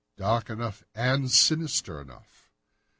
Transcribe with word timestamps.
"Dark 0.17 0.49
enough 0.49 0.83
and 0.95 1.29
sinister 1.29 2.01
enough." 2.01 2.49